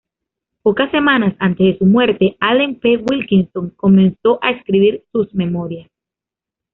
[0.63, 3.03] Pocas semanas antes de su muerte, Allen P.
[3.07, 5.91] Wilkinson comenzó a escribir sus memorias.